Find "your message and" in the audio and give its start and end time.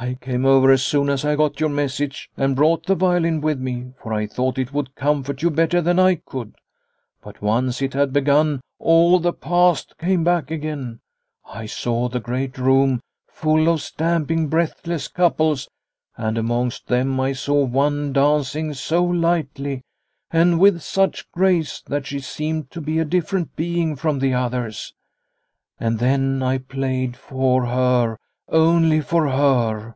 1.60-2.56